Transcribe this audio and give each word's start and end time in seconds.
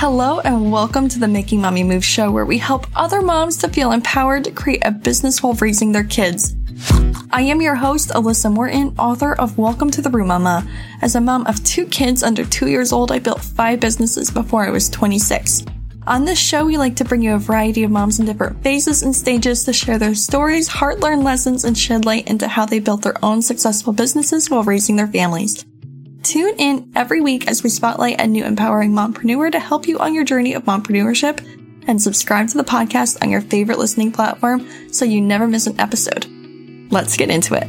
Hello 0.00 0.40
and 0.40 0.72
welcome 0.72 1.08
to 1.08 1.18
the 1.18 1.28
Making 1.28 1.60
Mommy 1.60 1.84
Move 1.84 2.04
show 2.04 2.30
where 2.30 2.46
we 2.46 2.56
help 2.56 2.86
other 2.96 3.20
moms 3.20 3.58
to 3.58 3.68
feel 3.68 3.92
empowered 3.92 4.44
to 4.44 4.50
create 4.50 4.82
a 4.84 4.90
business 4.90 5.42
while 5.42 5.52
raising 5.54 5.92
their 5.92 6.04
kids. 6.04 6.56
I 7.30 7.42
am 7.42 7.60
your 7.60 7.74
host, 7.74 8.08
Alyssa 8.08 8.50
Morton, 8.50 8.94
author 8.98 9.34
of 9.34 9.58
Welcome 9.58 9.90
to 9.90 10.00
the 10.00 10.10
Room 10.10 10.28
Mama. 10.28 10.66
As 11.02 11.14
a 11.14 11.20
mom 11.20 11.46
of 11.46 11.62
two 11.64 11.86
kids 11.86 12.22
under 12.22 12.44
two 12.44 12.68
years 12.68 12.92
old, 12.92 13.12
I 13.12 13.18
built 13.18 13.42
five 13.42 13.78
businesses 13.78 14.30
before 14.30 14.66
I 14.66 14.70
was 14.70 14.88
26. 14.88 15.64
On 16.06 16.24
this 16.24 16.38
show, 16.38 16.64
we 16.64 16.78
like 16.78 16.96
to 16.96 17.04
bring 17.04 17.22
you 17.22 17.34
a 17.34 17.38
variety 17.38 17.84
of 17.84 17.90
moms 17.90 18.18
in 18.18 18.26
different 18.26 18.62
phases 18.62 19.02
and 19.02 19.14
stages 19.14 19.64
to 19.64 19.72
share 19.72 19.98
their 19.98 20.14
stories, 20.14 20.66
heart 20.66 21.00
learned 21.00 21.22
lessons, 21.24 21.64
and 21.64 21.76
shed 21.76 22.06
light 22.06 22.26
into 22.26 22.48
how 22.48 22.64
they 22.64 22.80
built 22.80 23.02
their 23.02 23.22
own 23.22 23.42
successful 23.42 23.92
businesses 23.92 24.48
while 24.48 24.64
raising 24.64 24.96
their 24.96 25.06
families. 25.06 25.64
Tune 26.22 26.54
in 26.58 26.92
every 26.94 27.22
week 27.22 27.48
as 27.48 27.62
we 27.62 27.70
spotlight 27.70 28.20
a 28.20 28.26
new 28.26 28.44
empowering 28.44 28.92
mompreneur 28.92 29.50
to 29.52 29.58
help 29.58 29.86
you 29.86 29.98
on 29.98 30.14
your 30.14 30.24
journey 30.24 30.52
of 30.52 30.64
mompreneurship 30.64 31.40
and 31.86 32.00
subscribe 32.00 32.48
to 32.48 32.58
the 32.58 32.64
podcast 32.64 33.22
on 33.22 33.30
your 33.30 33.40
favorite 33.40 33.78
listening 33.78 34.12
platform 34.12 34.68
so 34.92 35.06
you 35.06 35.20
never 35.20 35.48
miss 35.48 35.66
an 35.66 35.80
episode. 35.80 36.26
Let's 36.90 37.16
get 37.16 37.30
into 37.30 37.54
it. 37.54 37.66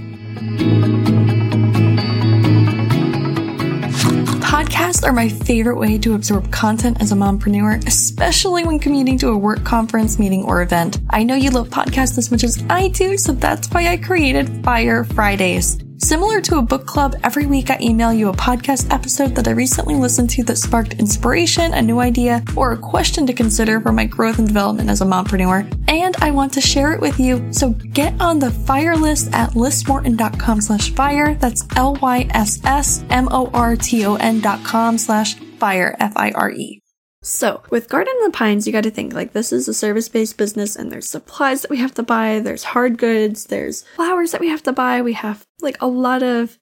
Podcasts 4.41 5.07
are 5.07 5.13
my 5.13 5.29
favorite 5.29 5.77
way 5.77 5.97
to 5.99 6.13
absorb 6.13 6.51
content 6.51 7.01
as 7.01 7.13
a 7.13 7.15
mompreneur, 7.15 7.87
especially 7.87 8.65
when 8.65 8.79
commuting 8.79 9.17
to 9.19 9.29
a 9.29 9.37
work 9.37 9.63
conference, 9.63 10.19
meeting, 10.19 10.43
or 10.43 10.61
event. 10.61 10.99
I 11.09 11.23
know 11.23 11.35
you 11.35 11.51
love 11.51 11.69
podcasts 11.69 12.17
as 12.17 12.29
much 12.31 12.43
as 12.43 12.61
I 12.69 12.89
do, 12.89 13.17
so 13.17 13.31
that's 13.31 13.69
why 13.69 13.87
I 13.87 13.95
created 13.95 14.61
Fire 14.63 15.05
Fridays. 15.05 15.81
Similar 16.03 16.41
to 16.41 16.57
a 16.57 16.63
book 16.63 16.87
club, 16.87 17.15
every 17.23 17.45
week 17.45 17.69
I 17.69 17.77
email 17.79 18.11
you 18.11 18.29
a 18.29 18.33
podcast 18.33 18.91
episode 18.91 19.35
that 19.35 19.47
I 19.47 19.51
recently 19.51 19.93
listened 19.93 20.31
to 20.31 20.43
that 20.45 20.57
sparked 20.57 20.93
inspiration, 20.93 21.75
a 21.75 21.81
new 21.81 21.99
idea, 21.99 22.43
or 22.57 22.71
a 22.71 22.77
question 22.77 23.27
to 23.27 23.33
consider 23.33 23.79
for 23.79 23.91
my 23.91 24.05
growth 24.05 24.39
and 24.39 24.47
development 24.47 24.89
as 24.89 25.01
a 25.01 25.05
mompreneur. 25.05 25.71
And 25.87 26.15
I 26.17 26.31
want 26.31 26.53
to 26.53 26.61
share 26.61 26.93
it 26.93 27.01
with 27.01 27.19
you. 27.19 27.53
So 27.53 27.69
get 27.69 28.19
on 28.19 28.39
the 28.39 28.49
fire 28.49 28.97
list 28.97 29.29
at 29.31 29.51
lyssmorton.com 29.51 30.61
slash 30.61 30.89
fire. 30.89 31.35
That's 31.35 31.63
L-Y-S-S-M-O-R-T-O-N 31.75 34.41
dot 34.41 34.63
com 34.63 34.97
slash 34.97 35.35
fire, 35.35 35.95
F-I-R-E. 35.99 36.80
So, 37.23 37.61
with 37.69 37.87
Garden 37.87 38.13
in 38.17 38.31
the 38.31 38.35
Pines, 38.35 38.65
you 38.65 38.73
got 38.73 38.83
to 38.83 38.89
think 38.89 39.13
like 39.13 39.33
this 39.33 39.53
is 39.53 39.67
a 39.67 39.75
service 39.75 40.09
based 40.09 40.37
business 40.37 40.75
and 40.75 40.91
there's 40.91 41.07
supplies 41.07 41.61
that 41.61 41.69
we 41.69 41.77
have 41.77 41.93
to 41.95 42.03
buy, 42.03 42.39
there's 42.39 42.63
hard 42.63 42.97
goods, 42.97 43.45
there's 43.45 43.83
flowers 43.95 44.31
that 44.31 44.41
we 44.41 44.47
have 44.47 44.63
to 44.63 44.73
buy, 44.73 45.03
we 45.03 45.13
have 45.13 45.45
like 45.61 45.77
a 45.79 45.87
lot 45.87 46.23
of, 46.23 46.57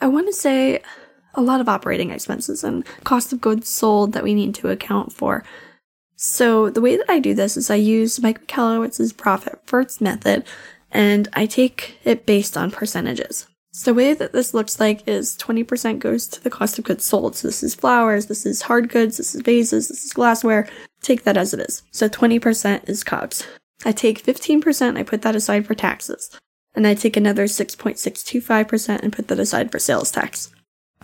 I 0.00 0.06
want 0.06 0.28
to 0.28 0.32
say, 0.32 0.80
a 1.34 1.42
lot 1.42 1.60
of 1.60 1.68
operating 1.68 2.10
expenses 2.10 2.62
and 2.62 2.86
cost 3.02 3.32
of 3.32 3.40
goods 3.40 3.68
sold 3.68 4.12
that 4.12 4.22
we 4.22 4.32
need 4.32 4.54
to 4.56 4.68
account 4.68 5.12
for. 5.12 5.44
So, 6.14 6.70
the 6.70 6.80
way 6.80 6.96
that 6.96 7.10
I 7.10 7.18
do 7.18 7.34
this 7.34 7.56
is 7.56 7.68
I 7.68 7.74
use 7.74 8.22
Mike 8.22 8.46
Michalowicz's 8.46 9.12
profit 9.12 9.58
first 9.66 10.00
method 10.00 10.44
and 10.92 11.28
I 11.32 11.46
take 11.46 11.98
it 12.04 12.26
based 12.26 12.56
on 12.56 12.70
percentages. 12.70 13.48
So 13.72 13.92
the 13.92 13.94
way 13.94 14.14
that 14.14 14.32
this 14.32 14.52
looks 14.52 14.80
like 14.80 15.06
is 15.06 15.36
20% 15.36 16.00
goes 16.00 16.26
to 16.28 16.42
the 16.42 16.50
cost 16.50 16.78
of 16.78 16.84
goods 16.84 17.04
sold. 17.04 17.36
So 17.36 17.48
this 17.48 17.62
is 17.62 17.74
flowers, 17.74 18.26
this 18.26 18.44
is 18.44 18.62
hard 18.62 18.88
goods, 18.88 19.16
this 19.16 19.34
is 19.34 19.42
vases, 19.42 19.88
this 19.88 20.04
is 20.04 20.12
glassware. 20.12 20.68
Take 21.02 21.22
that 21.22 21.36
as 21.36 21.54
it 21.54 21.60
is. 21.60 21.82
So 21.92 22.08
20% 22.08 22.88
is 22.88 23.04
COGS. 23.04 23.46
I 23.84 23.92
take 23.92 24.22
15%, 24.22 24.98
I 24.98 25.02
put 25.02 25.22
that 25.22 25.36
aside 25.36 25.66
for 25.66 25.74
taxes. 25.74 26.36
And 26.74 26.86
I 26.86 26.94
take 26.94 27.16
another 27.16 27.44
6.625% 27.44 29.02
and 29.02 29.12
put 29.12 29.28
that 29.28 29.38
aside 29.38 29.72
for 29.72 29.78
sales 29.78 30.10
tax. 30.10 30.52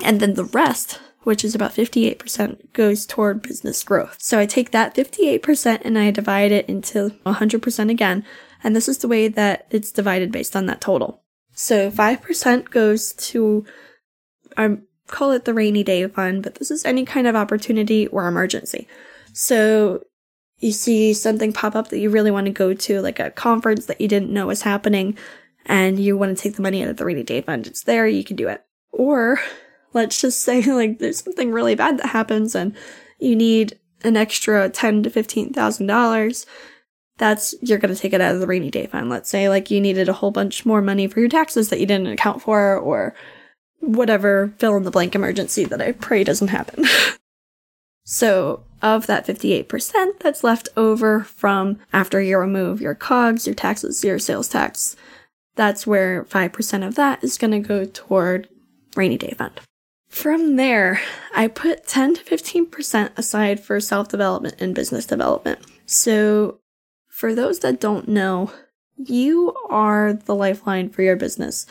And 0.03 0.20
then 0.20 0.34
the 0.34 0.45
rest, 0.45 1.01
which 1.23 1.45
is 1.45 1.55
about 1.55 1.73
58%, 1.73 2.73
goes 2.73 3.06
toward 3.06 3.42
business 3.42 3.83
growth. 3.83 4.17
So 4.20 4.39
I 4.39 4.47
take 4.47 4.73
that 4.73 4.95
58% 4.95 5.80
and 5.84 5.98
I 5.98 6.11
divide 6.11 6.53
it 6.53 6.69
into 6.69 7.11
100% 7.25 7.91
again. 7.91 8.25
And 8.63 8.77
this 8.77 8.89
is 8.89 8.98
the 8.98 9.08
way 9.08 9.29
that 9.29 9.67
it's 9.70 9.92
divided 9.92 10.30
based 10.30 10.55
on 10.55 10.67
that 10.67 10.80
total. 10.80 11.23
So 11.56 11.90
5% 11.90 12.70
goes 12.70 13.14
to, 13.14 13.64
I 14.58 14.77
call 15.06 15.33
it 15.33 15.46
the 15.46 15.55
rainy 15.55 15.83
day 15.83 16.06
fund, 16.06 16.42
but 16.42 16.56
this 16.56 16.70
is 16.70 16.84
any 16.84 17.06
kind 17.06 17.27
of 17.27 17.34
opportunity 17.34 18.06
or 18.08 18.28
emergency. 18.28 18.86
So 19.33 20.05
you 20.58 20.72
see 20.72 21.14
something 21.14 21.55
pop 21.55 21.74
up 21.74 21.89
that 21.89 21.98
you 21.98 22.11
really 22.11 22.30
want 22.30 22.45
to 22.45 22.52
go 22.52 22.74
to, 22.74 23.00
like 23.00 23.18
a 23.18 23.30
conference 23.30 23.86
that 23.86 24.02
you 24.02 24.06
didn't 24.06 24.30
know 24.30 24.46
was 24.46 24.62
happening, 24.62 25.16
and 25.64 25.98
you 25.98 26.16
want 26.16 26.36
to 26.36 26.42
take 26.42 26.56
the 26.56 26.62
money 26.62 26.83
out 26.83 26.90
of 26.90 26.98
the 26.98 27.06
rainy 27.06 27.22
day 27.22 27.40
fund. 27.40 27.66
It's 27.66 27.84
there, 27.84 28.06
you 28.06 28.22
can 28.22 28.36
do 28.36 28.48
it. 28.48 28.62
Or 28.92 29.40
let's 29.95 30.20
just 30.20 30.42
say 30.42 30.62
like 30.72 30.98
there's 30.98 31.24
something 31.24 31.52
really 31.52 31.74
bad 31.74 31.98
that 31.98 32.11
happens 32.11 32.55
and 32.55 32.77
you 33.18 33.34
need 33.34 33.78
an 34.05 34.14
extra 34.16 34.68
ten 34.68 35.02
to 35.02 35.11
fifteen 35.11 35.55
thousand 35.55 35.86
dollars 35.86 36.45
that's 37.18 37.54
you're 37.62 37.78
going 37.78 37.94
to 37.94 38.00
take 38.00 38.12
it 38.12 38.20
out 38.20 38.34
of 38.34 38.40
the 38.40 38.46
rainy 38.46 38.70
day 38.70 38.86
fund. 38.86 39.08
Let's 39.08 39.30
say 39.30 39.48
like 39.48 39.70
you 39.70 39.80
needed 39.80 40.08
a 40.08 40.14
whole 40.14 40.30
bunch 40.30 40.66
more 40.66 40.82
money 40.82 41.06
for 41.06 41.20
your 41.20 41.28
taxes 41.28 41.68
that 41.68 41.80
you 41.80 41.86
didn't 41.86 42.08
account 42.08 42.42
for 42.42 42.77
or 42.77 43.14
whatever 43.80 44.52
fill 44.58 44.77
in 44.77 44.82
the 44.82 44.90
blank 44.90 45.14
emergency 45.14 45.64
that 45.64 45.80
I 45.80 45.92
pray 45.92 46.24
doesn't 46.24 46.48
happen. 46.48 46.84
so, 48.04 48.62
of 48.82 49.06
that 49.06 49.27
58% 49.27 50.18
that's 50.20 50.44
left 50.44 50.68
over 50.77 51.24
from 51.24 51.78
after 51.92 52.20
you 52.20 52.38
remove 52.38 52.80
your 52.80 52.94
COGS, 52.94 53.46
your 53.46 53.54
taxes, 53.54 54.04
your 54.04 54.18
sales 54.18 54.48
tax, 54.48 54.96
that's 55.54 55.86
where 55.86 56.24
5% 56.24 56.86
of 56.86 56.94
that 56.96 57.24
is 57.24 57.38
going 57.38 57.50
to 57.50 57.58
go 57.58 57.86
toward 57.86 58.48
rainy 58.94 59.16
day 59.16 59.34
fund. 59.36 59.60
From 60.08 60.56
there, 60.56 61.00
I 61.34 61.48
put 61.48 61.86
10 61.86 62.16
to 62.16 62.24
15% 62.24 63.18
aside 63.18 63.60
for 63.60 63.80
self 63.80 64.08
development 64.08 64.56
and 64.60 64.74
business 64.74 65.06
development. 65.06 65.60
So 65.86 66.58
for 67.16 67.34
those 67.34 67.60
that 67.60 67.80
don't 67.80 68.06
know, 68.06 68.52
you 68.98 69.56
are 69.70 70.12
the 70.12 70.34
lifeline 70.34 70.90
for 70.90 71.00
your 71.00 71.16
business. 71.16 71.64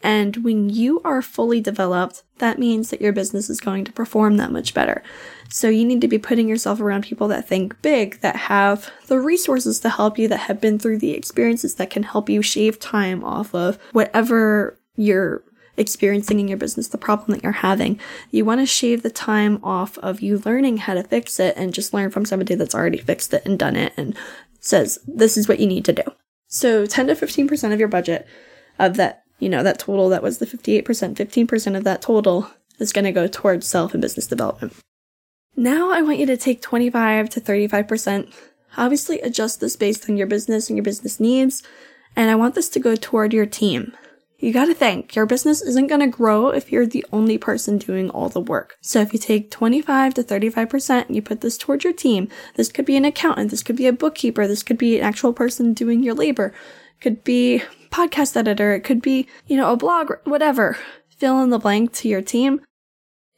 And 0.00 0.36
when 0.44 0.70
you 0.70 1.00
are 1.04 1.20
fully 1.20 1.60
developed, 1.60 2.22
that 2.38 2.60
means 2.60 2.90
that 2.90 3.00
your 3.00 3.12
business 3.12 3.50
is 3.50 3.58
going 3.58 3.84
to 3.84 3.92
perform 3.92 4.36
that 4.36 4.52
much 4.52 4.74
better. 4.74 5.02
So 5.48 5.68
you 5.68 5.84
need 5.84 6.02
to 6.02 6.08
be 6.08 6.18
putting 6.18 6.48
yourself 6.48 6.80
around 6.80 7.02
people 7.02 7.26
that 7.28 7.48
think 7.48 7.82
big, 7.82 8.20
that 8.20 8.36
have 8.36 8.92
the 9.08 9.18
resources 9.18 9.80
to 9.80 9.88
help 9.88 10.18
you, 10.18 10.28
that 10.28 10.42
have 10.42 10.60
been 10.60 10.78
through 10.78 10.98
the 10.98 11.14
experiences 11.14 11.74
that 11.74 11.90
can 11.90 12.04
help 12.04 12.28
you 12.28 12.40
shave 12.40 12.78
time 12.78 13.24
off 13.24 13.56
of 13.56 13.82
whatever 13.90 14.78
you're 14.94 15.42
experiencing 15.76 16.38
in 16.38 16.46
your 16.46 16.58
business, 16.58 16.86
the 16.86 16.96
problem 16.96 17.32
that 17.32 17.42
you're 17.42 17.52
having. 17.52 17.98
You 18.30 18.44
want 18.44 18.60
to 18.60 18.66
shave 18.66 19.02
the 19.02 19.10
time 19.10 19.58
off 19.64 19.98
of 19.98 20.20
you 20.20 20.40
learning 20.44 20.76
how 20.76 20.94
to 20.94 21.02
fix 21.02 21.40
it 21.40 21.56
and 21.56 21.74
just 21.74 21.92
learn 21.92 22.10
from 22.10 22.24
somebody 22.24 22.54
that's 22.54 22.74
already 22.74 22.98
fixed 22.98 23.34
it 23.34 23.44
and 23.44 23.58
done 23.58 23.74
it 23.74 23.92
and 23.96 24.16
says 24.62 24.98
this 25.06 25.36
is 25.36 25.46
what 25.46 25.60
you 25.60 25.66
need 25.66 25.84
to 25.84 25.92
do. 25.92 26.02
So 26.46 26.86
10 26.86 27.08
to 27.08 27.14
15% 27.14 27.72
of 27.72 27.78
your 27.78 27.88
budget 27.88 28.26
of 28.78 28.96
that, 28.96 29.24
you 29.38 29.48
know, 29.48 29.62
that 29.62 29.78
total 29.78 30.08
that 30.08 30.22
was 30.22 30.38
the 30.38 30.46
58%, 30.46 30.84
15% 30.84 31.76
of 31.76 31.84
that 31.84 32.00
total 32.00 32.50
is 32.78 32.92
going 32.92 33.04
to 33.04 33.12
go 33.12 33.26
towards 33.26 33.66
self 33.66 33.92
and 33.92 34.00
business 34.00 34.26
development. 34.26 34.74
Now 35.56 35.92
I 35.92 36.00
want 36.00 36.18
you 36.18 36.26
to 36.26 36.36
take 36.36 36.62
25 36.62 37.28
to 37.30 37.40
35%. 37.40 38.32
Obviously 38.76 39.20
adjust 39.20 39.60
this 39.60 39.76
based 39.76 40.08
on 40.08 40.16
your 40.16 40.26
business 40.26 40.70
and 40.70 40.76
your 40.76 40.84
business 40.84 41.20
needs. 41.20 41.62
And 42.16 42.30
I 42.30 42.34
want 42.34 42.54
this 42.54 42.68
to 42.70 42.80
go 42.80 42.96
toward 42.96 43.32
your 43.32 43.46
team 43.46 43.92
you 44.42 44.52
gotta 44.52 44.74
think, 44.74 45.14
your 45.14 45.24
business 45.24 45.62
isn't 45.62 45.86
gonna 45.86 46.08
grow 46.08 46.48
if 46.48 46.72
you're 46.72 46.86
the 46.86 47.06
only 47.12 47.38
person 47.38 47.78
doing 47.78 48.10
all 48.10 48.28
the 48.28 48.40
work. 48.40 48.76
So 48.80 49.00
if 49.00 49.12
you 49.12 49.18
take 49.18 49.50
25 49.50 50.14
to 50.14 50.22
35% 50.22 51.06
and 51.06 51.14
you 51.14 51.22
put 51.22 51.42
this 51.42 51.56
towards 51.56 51.84
your 51.84 51.92
team, 51.92 52.28
this 52.56 52.70
could 52.70 52.84
be 52.84 52.96
an 52.96 53.04
accountant, 53.04 53.50
this 53.50 53.62
could 53.62 53.76
be 53.76 53.86
a 53.86 53.92
bookkeeper, 53.92 54.48
this 54.48 54.64
could 54.64 54.78
be 54.78 54.98
an 54.98 55.04
actual 55.04 55.32
person 55.32 55.74
doing 55.74 56.02
your 56.02 56.14
labor, 56.14 56.52
could 57.00 57.22
be 57.22 57.62
podcast 57.90 58.36
editor, 58.36 58.72
it 58.72 58.80
could 58.80 59.00
be, 59.00 59.28
you 59.46 59.56
know, 59.56 59.72
a 59.72 59.76
blog, 59.76 60.12
whatever. 60.24 60.76
Fill 61.08 61.40
in 61.40 61.50
the 61.50 61.58
blank 61.58 61.92
to 61.94 62.08
your 62.08 62.22
team. 62.22 62.62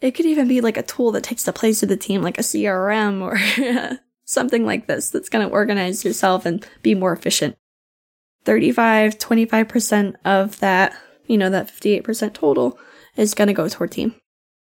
It 0.00 0.12
could 0.12 0.26
even 0.26 0.48
be 0.48 0.62
like 0.62 0.78
a 0.78 0.82
tool 0.82 1.12
that 1.12 1.23
takes 1.25 1.44
the 1.44 1.52
place 1.52 1.82
of 1.82 1.90
the 1.90 1.96
team, 1.99 2.23
like 2.23 2.38
a 2.38 2.43
CRM 2.43 3.20
or 3.20 3.99
something 4.25 4.64
like 4.64 4.87
this 4.87 5.11
that's 5.11 5.29
to 5.29 5.44
organize 5.46 6.05
yourself 6.05 6.46
and 6.46 6.67
be 6.82 6.94
more 6.94 7.12
efficient. 7.12 7.56
35, 8.44 9.19
25% 9.19 10.17
of 10.25 10.61
that, 10.61 10.96
you 11.26 11.38
know, 11.38 11.50
that 11.50 11.69
58% 11.69 12.35
total 12.35 12.79
is 13.17 13.35
going 13.35 13.49
to 13.49 13.55
go 13.55 13.69
toward 13.69 13.93
team. 13.93 14.14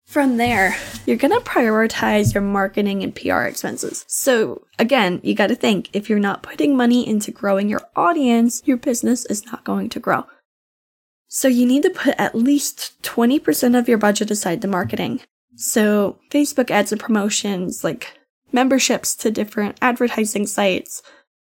From 0.06 0.36
there, 0.36 0.76
you're 1.04 1.16
going 1.16 1.32
to 1.32 1.44
prioritize 1.44 2.32
your 2.32 2.42
marketing 2.42 3.02
and 3.02 3.14
PR 3.14 3.42
expenses. 3.42 4.04
So 4.06 4.64
again, 4.78 5.20
you 5.24 5.34
got 5.34 5.48
to 5.48 5.56
think 5.56 5.88
if 5.92 6.08
you're 6.08 6.20
not 6.20 6.44
putting 6.44 6.76
money 6.76 7.06
into 7.06 7.32
growing 7.32 7.68
your 7.68 7.82
audience, 7.96 8.62
your 8.64 8.76
business 8.76 9.26
is 9.26 9.44
not 9.46 9.64
going 9.64 9.88
to 9.90 10.00
grow. 10.00 10.24
So 11.26 11.48
you 11.48 11.66
need 11.66 11.82
to 11.82 11.90
put 11.90 12.14
at 12.18 12.36
least 12.36 13.02
20% 13.02 13.76
of 13.76 13.88
your 13.88 13.98
budget 13.98 14.30
aside 14.30 14.62
to 14.62 14.68
marketing. 14.68 15.22
So 15.56 16.20
Facebook 16.30 16.70
ads 16.70 16.92
and 16.92 17.00
promotions, 17.00 17.82
like 17.82 18.16
memberships 18.52 19.16
to 19.16 19.32
different 19.32 19.76
advertising 19.82 20.46
sites, 20.46 21.02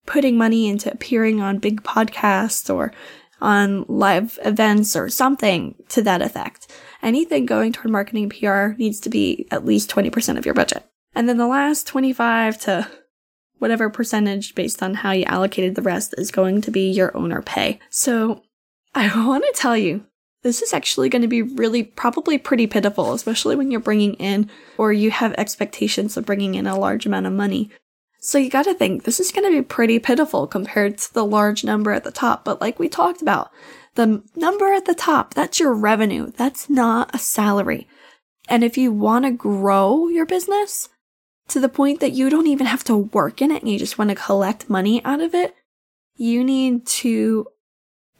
putting 0.07 0.39
money 0.39 0.69
into 0.69 0.91
appearing 0.91 1.41
on 1.41 1.59
big 1.59 1.83
podcasts 1.83 2.73
or 2.73 2.93
on 3.41 3.85
live 3.89 4.39
events 4.45 4.97
or 4.97 5.09
something 5.09 5.75
to 5.89 6.03
that 6.03 6.23
effect. 6.23 6.73
Anything 7.03 7.45
going 7.47 7.73
toward 7.73 7.91
marketing 7.91 8.31
PR 8.31 8.69
needs 8.79 8.99
to 9.01 9.11
be 9.11 9.47
at 9.51 9.65
least 9.65 9.91
20% 9.91 10.39
of 10.39 10.47
your 10.47 10.55
budget. 10.55 10.85
And 11.15 11.29
then 11.29 11.37
the 11.37 11.47
last 11.47 11.87
25 11.87 12.59
to 12.63 12.89
whatever 13.59 13.89
percentage 13.89 14.55
based 14.55 14.83
on 14.83 14.95
how 14.95 15.13
you 15.13 15.25
allocated 15.25 15.75
the 15.75 15.83
rest 15.83 16.15
is 16.19 16.31
going 16.31 16.61
to 16.63 16.71
be 16.71 16.91
your 16.91 17.17
owner 17.17 17.43
pay. 17.43 17.79
So 17.91 18.43
I 18.95 19.07
want 19.27 19.45
to 19.45 19.53
tell 19.55 19.77
you, 19.77 20.05
this 20.43 20.63
is 20.63 20.73
actually 20.73 21.09
going 21.09 21.23
to 21.23 21.29
be 21.29 21.43
really 21.43 21.83
probably 21.83 22.39
pretty 22.39 22.67
pitiful, 22.67 23.13
especially 23.15 23.57
when 23.57 23.71
you're 23.71 23.81
bringing 23.81 24.15
in 24.15 24.49
or 24.79 24.93
you 24.93 25.11
have 25.11 25.35
expectations 25.35 26.17
of 26.17 26.27
bringing 26.27 26.55
in 26.55 26.67
a 26.67 26.79
large 26.79 27.05
amount 27.05 27.27
of 27.27 27.33
money. 27.33 27.71
So 28.27 28.39
you 28.39 28.51
got 28.51 28.65
to 28.65 28.75
think 28.75 29.05
this 29.05 29.21
is 29.21 29.31
to 29.31 29.49
be 29.49 29.63
pretty 29.63 30.01
pitiful 30.01 30.49
compared 30.49 30.99
to 30.99 31.15
the 31.15 31.25
large 31.25 31.63
number 31.63 31.93
at 31.93 32.03
the 32.03 32.11
top. 32.11 32.45
But 32.45 32.61
like 32.61 32.77
we 32.77 32.89
talked 32.89 33.23
about, 33.23 33.53
the 33.95 34.21
number 34.35 34.73
at 34.73 34.85
the 34.85 34.97
top, 34.97 35.33
that's 35.33 35.61
your 35.61 35.73
revenue. 35.73 36.33
That's 36.37 36.69
not 36.69 37.15
a 37.15 37.21
salary. 37.21 37.87
And 38.49 38.65
if 38.65 38.77
you 38.77 38.91
want 38.91 39.27
to 39.27 39.31
grow 39.31 40.09
your 40.09 40.27
business, 40.27 40.89
to 41.51 41.61
the 41.61 41.69
point 41.69 42.01
that 42.01 42.15
you 42.15 42.29
don't 42.29 42.49
even 42.49 42.67
have 42.67 42.83
to 42.85 42.97
work 42.97 43.41
in 43.41 43.53
it 43.53 43.63
and 43.63 43.71
you 43.71 43.79
just 43.79 43.97
want 43.97 44.11
to 44.11 44.17
collect 44.17 44.69
money 44.69 45.05
out 45.05 45.21
of 45.21 45.33
it, 45.33 45.55
you 46.17 46.43
need 46.43 46.85
to 46.87 47.47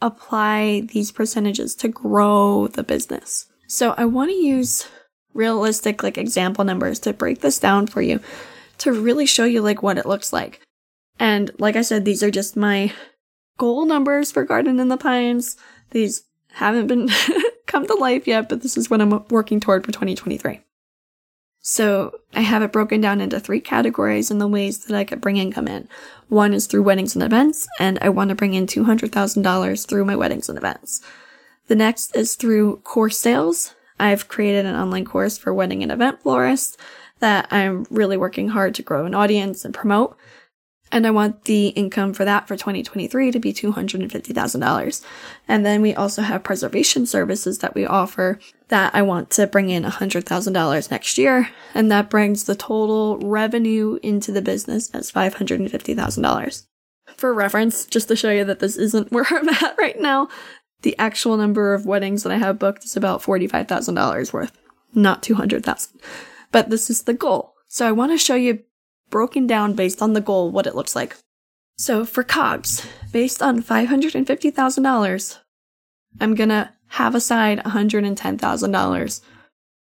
apply 0.01 0.87
these 0.93 1.11
percentages 1.11 1.75
to 1.75 1.89
grow 1.89 2.67
the 2.67 2.83
business. 2.83 3.47
So 3.67 3.93
I 3.97 4.05
want 4.05 4.29
to 4.29 4.37
use 4.37 4.87
realistic 5.33 6.01
like 6.01 6.17
example 6.17 6.63
numbers 6.63 6.97
to 6.99 7.11
break 7.11 7.41
this 7.41 7.59
down 7.59 7.87
for 7.87 8.01
you 8.01 8.21
to 8.79 8.91
really 8.91 9.25
show 9.25 9.45
you 9.45 9.61
like 9.61 9.81
what 9.81 9.97
it 9.97 10.05
looks 10.05 10.31
like. 10.31 10.61
And 11.19 11.51
like 11.59 11.75
I 11.75 11.81
said, 11.81 12.05
these 12.05 12.23
are 12.23 12.31
just 12.31 12.55
my 12.55 12.93
goal 13.57 13.85
numbers 13.85 14.31
for 14.31 14.43
Garden 14.43 14.79
in 14.79 14.87
the 14.87 14.97
Pines. 14.97 15.57
These 15.91 16.23
haven't 16.53 16.87
been 16.87 17.09
come 17.65 17.87
to 17.87 17.95
life 17.95 18.27
yet, 18.27 18.49
but 18.49 18.61
this 18.61 18.77
is 18.77 18.89
what 18.89 19.01
I'm 19.01 19.25
working 19.29 19.59
toward 19.59 19.85
for 19.85 19.91
2023. 19.91 20.61
So 21.59 22.19
I 22.33 22.41
have 22.41 22.61
it 22.61 22.71
broken 22.71 23.01
down 23.01 23.19
into 23.19 23.39
three 23.39 23.59
categories 23.59 24.31
in 24.31 24.37
the 24.37 24.47
ways 24.47 24.85
that 24.85 24.95
I 24.95 25.03
could 25.03 25.19
bring 25.19 25.35
income 25.35 25.67
in. 25.67 25.89
One 26.29 26.53
is 26.53 26.65
through 26.65 26.83
weddings 26.83 27.13
and 27.13 27.23
events, 27.23 27.67
and 27.77 27.99
I 28.01 28.07
want 28.07 28.29
to 28.29 28.35
bring 28.35 28.53
in 28.53 28.67
$200,000 28.67 29.87
through 29.87 30.05
my 30.05 30.15
weddings 30.15 30.47
and 30.47 30.57
events. 30.57 31.01
The 31.67 31.75
next 31.75 32.15
is 32.15 32.35
through 32.35 32.77
course 32.85 33.19
sales. 33.19 33.75
I've 33.99 34.27
created 34.27 34.65
an 34.65 34.75
online 34.75 35.05
course 35.05 35.37
for 35.37 35.53
wedding 35.53 35.83
and 35.83 35.91
event 35.91 36.21
florists 36.21 36.77
that 37.19 37.47
I'm 37.51 37.85
really 37.89 38.17
working 38.17 38.49
hard 38.49 38.75
to 38.75 38.83
grow 38.83 39.05
an 39.05 39.15
audience 39.15 39.65
and 39.65 39.73
promote. 39.73 40.17
And 40.91 41.05
I 41.05 41.11
want 41.11 41.43
the 41.43 41.67
income 41.69 42.13
for 42.13 42.23
that 42.23 42.47
for 42.47 42.55
2023 42.55 43.31
to 43.31 43.39
be 43.39 43.51
$250,000. 43.51 45.05
And 45.47 45.65
then 45.65 45.81
we 45.81 45.93
also 45.93 46.21
have 46.21 46.43
preservation 46.43 47.05
services 47.05 47.59
that 47.59 47.75
we 47.75 47.85
offer 47.85 48.39
that 48.69 48.95
I 48.95 49.01
want 49.01 49.29
to 49.31 49.47
bring 49.47 49.69
in 49.69 49.83
$100,000 49.83 50.91
next 50.91 51.17
year. 51.17 51.49
And 51.73 51.91
that 51.91 52.09
brings 52.09 52.45
the 52.45 52.55
total 52.55 53.17
revenue 53.19 53.99
into 54.01 54.31
the 54.31 54.41
business 54.41 54.89
as 54.91 55.11
$550,000. 55.11 56.65
For 57.17 57.33
reference, 57.33 57.85
just 57.85 58.07
to 58.09 58.15
show 58.15 58.31
you 58.31 58.45
that 58.45 58.59
this 58.59 58.77
isn't 58.77 59.11
where 59.11 59.27
I'm 59.29 59.49
at 59.49 59.75
right 59.77 59.99
now, 59.99 60.29
the 60.81 60.97
actual 60.97 61.37
number 61.37 61.73
of 61.73 61.85
weddings 61.85 62.23
that 62.23 62.31
I 62.31 62.37
have 62.37 62.59
booked 62.59 62.83
is 62.83 62.95
about 62.95 63.21
$45,000 63.21 64.33
worth, 64.33 64.57
not 64.93 65.23
200,000. 65.23 65.99
But 66.51 66.69
this 66.69 66.89
is 66.89 67.03
the 67.03 67.13
goal. 67.13 67.53
So 67.67 67.87
I 67.87 67.91
want 67.91 68.11
to 68.11 68.17
show 68.17 68.35
you 68.35 68.59
broken 69.09 69.47
down 69.47 69.73
based 69.73 70.01
on 70.01 70.13
the 70.13 70.21
goal 70.21 70.51
what 70.51 70.67
it 70.67 70.75
looks 70.75 70.95
like. 70.95 71.17
So 71.77 72.05
for 72.05 72.23
COGS, 72.23 72.85
based 73.11 73.41
on 73.41 73.61
$550,000, 73.61 75.37
I'm 76.19 76.35
gonna 76.35 76.73
have 76.87 77.15
aside 77.15 77.59
$110,000 77.59 79.21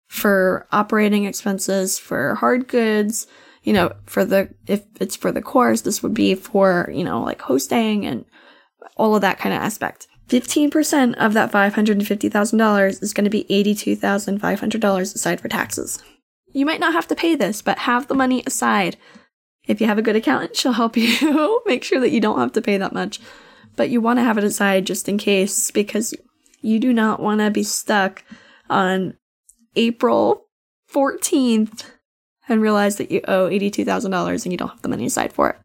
for 0.08 0.66
operating 0.72 1.24
expenses, 1.24 1.98
for 1.98 2.34
hard 2.36 2.68
goods, 2.68 3.26
you 3.62 3.72
know, 3.72 3.92
for 4.06 4.24
the, 4.24 4.52
if 4.66 4.82
it's 5.00 5.16
for 5.16 5.32
the 5.32 5.42
course, 5.42 5.82
this 5.82 6.02
would 6.02 6.14
be 6.14 6.34
for, 6.34 6.90
you 6.92 7.04
know, 7.04 7.22
like 7.22 7.40
hosting 7.42 8.04
and 8.06 8.24
all 8.96 9.14
of 9.14 9.22
that 9.22 9.38
kind 9.38 9.54
of 9.54 9.62
aspect. 9.62 10.08
15% 10.28 11.14
of 11.14 11.34
that 11.34 11.52
$550,000 11.52 13.02
is 13.02 13.12
going 13.12 13.24
to 13.24 13.30
be 13.30 13.44
$82,500 13.44 15.14
aside 15.14 15.40
for 15.40 15.48
taxes. 15.48 16.02
You 16.52 16.64
might 16.64 16.80
not 16.80 16.94
have 16.94 17.08
to 17.08 17.14
pay 17.14 17.34
this, 17.34 17.60
but 17.60 17.78
have 17.80 18.06
the 18.06 18.14
money 18.14 18.42
aside. 18.46 18.96
If 19.66 19.80
you 19.80 19.86
have 19.86 19.98
a 19.98 20.02
good 20.02 20.16
accountant, 20.16 20.56
she'll 20.56 20.72
help 20.72 20.96
you 20.96 21.62
make 21.66 21.84
sure 21.84 22.00
that 22.00 22.10
you 22.10 22.20
don't 22.20 22.38
have 22.38 22.52
to 22.52 22.62
pay 22.62 22.78
that 22.78 22.92
much. 22.92 23.20
But 23.76 23.90
you 23.90 24.00
want 24.00 24.18
to 24.18 24.24
have 24.24 24.38
it 24.38 24.44
aside 24.44 24.86
just 24.86 25.08
in 25.08 25.18
case 25.18 25.70
because 25.70 26.14
you 26.60 26.78
do 26.78 26.92
not 26.92 27.20
want 27.20 27.40
to 27.40 27.50
be 27.50 27.64
stuck 27.64 28.24
on 28.70 29.14
April 29.76 30.46
14th 30.92 31.90
and 32.48 32.62
realize 32.62 32.96
that 32.96 33.10
you 33.10 33.20
owe 33.26 33.48
$82,000 33.48 34.44
and 34.44 34.52
you 34.52 34.58
don't 34.58 34.68
have 34.68 34.82
the 34.82 34.88
money 34.88 35.06
aside 35.06 35.32
for 35.32 35.50
it. 35.50 35.56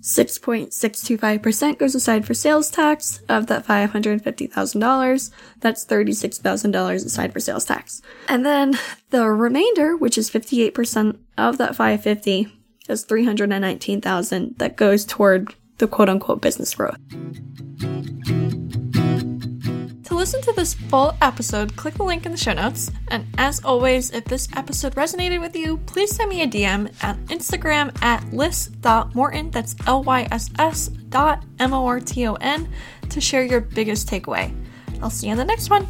6.625% 0.00 1.78
goes 1.78 1.94
aside 1.94 2.24
for 2.24 2.34
sales 2.34 2.70
tax 2.70 3.20
of 3.28 3.46
that 3.48 3.66
$550,000. 3.66 5.30
That's 5.60 5.84
$36,000 5.84 6.94
aside 6.94 7.32
for 7.32 7.40
sales 7.40 7.64
tax. 7.64 8.02
And 8.28 8.46
then 8.46 8.78
the 9.10 9.28
remainder, 9.30 9.96
which 9.96 10.16
is 10.16 10.30
58% 10.30 11.18
of 11.36 11.58
that 11.58 11.74
550, 11.76 12.48
is 12.88 13.04
319,000 13.04 14.58
that 14.58 14.76
goes 14.76 15.04
toward 15.04 15.54
the 15.78 15.88
quote 15.88 16.08
unquote 16.08 16.40
business 16.40 16.74
growth. 16.74 16.98
Listen 20.16 20.40
to 20.40 20.52
this 20.52 20.72
full 20.72 21.14
episode, 21.20 21.76
click 21.76 21.94
the 21.94 22.02
link 22.02 22.24
in 22.24 22.32
the 22.32 22.38
show 22.38 22.54
notes. 22.54 22.90
And 23.08 23.26
as 23.36 23.62
always, 23.62 24.10
if 24.10 24.24
this 24.24 24.48
episode 24.56 24.94
resonated 24.94 25.40
with 25.42 25.54
you, 25.54 25.76
please 25.84 26.16
send 26.16 26.30
me 26.30 26.42
a 26.42 26.48
DM 26.48 26.90
at 27.04 27.16
Instagram 27.26 27.94
at 28.02 28.22
lyss.morton, 28.30 29.50
that's 29.50 29.76
L 29.86 30.02
Y 30.02 30.26
S 30.32 30.50
S 30.58 30.88
dot 30.88 31.44
M 31.58 31.74
O 31.74 31.86
R 31.86 32.00
T 32.00 32.26
O 32.26 32.34
N, 32.34 32.66
to 33.10 33.20
share 33.20 33.44
your 33.44 33.60
biggest 33.60 34.08
takeaway. 34.08 34.52
I'll 35.02 35.10
see 35.10 35.26
you 35.26 35.32
in 35.32 35.38
the 35.38 35.44
next 35.44 35.68
one. 35.68 35.86